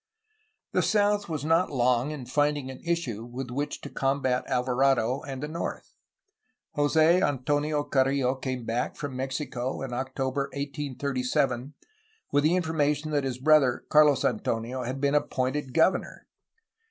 The 0.71 0.81
south 0.81 1.29
was 1.29 1.45
not 1.45 1.69
long 1.69 2.09
in 2.09 2.25
finding 2.25 2.71
an 2.71 2.79
issue 2.83 3.23
with 3.23 3.51
which 3.51 3.81
to 3.81 3.89
combat 3.91 4.43
Alvarado 4.47 5.21
and 5.21 5.43
the 5.43 5.47
north. 5.47 5.93
Jose 6.71 7.21
Antonio 7.21 7.83
Carrillo 7.83 8.33
came 8.33 8.65
back 8.65 8.95
from 8.95 9.15
Mexico 9.15 9.83
in 9.83 9.93
October 9.93 10.49
1837 10.53 11.75
with 12.31 12.43
the 12.43 12.53
informa 12.59 12.95
tion 12.95 13.11
that 13.11 13.25
his 13.25 13.37
brother, 13.37 13.85
Carlos 13.89 14.25
Antonio, 14.25 14.81
had 14.81 14.99
been 14.99 15.13
appointed 15.13 15.71
governor. 15.71 16.25